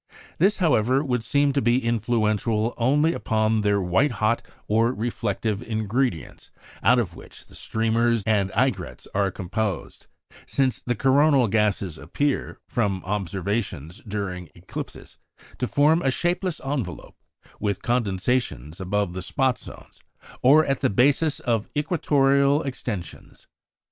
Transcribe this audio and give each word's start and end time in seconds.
This, 0.39 0.57
however, 0.57 1.03
would 1.03 1.23
seem 1.23 1.53
to 1.53 1.61
be 1.61 1.85
influential 1.85 2.73
only 2.75 3.13
upon 3.13 3.61
their 3.61 3.79
white 3.79 4.13
hot 4.13 4.41
or 4.67 4.91
reflective 4.91 5.61
ingredients, 5.61 6.49
out 6.81 6.97
of 6.97 7.15
which 7.15 7.45
the 7.45 7.53
streamers 7.53 8.23
and 8.23 8.51
aigrettes 8.55 9.07
are 9.13 9.29
composed; 9.29 10.07
since 10.47 10.79
the 10.79 10.95
coronal 10.95 11.47
gases 11.47 11.99
appear, 11.99 12.57
from 12.67 13.05
observations 13.05 14.01
during 14.07 14.49
eclipses, 14.55 15.19
to 15.59 15.67
form 15.67 16.01
a 16.01 16.09
shapeless 16.09 16.59
envelope, 16.65 17.17
with 17.59 17.83
condensations 17.83 18.81
above 18.81 19.13
the 19.13 19.21
spot 19.21 19.59
zones, 19.59 19.99
or 20.41 20.65
at 20.65 20.81
the 20.81 20.89
bases 20.89 21.39
of 21.41 21.69
equatorial 21.77 22.63
extensions. 22.63 23.45